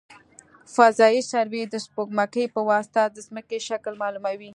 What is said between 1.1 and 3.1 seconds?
سروې د سپوږمکۍ په واسطه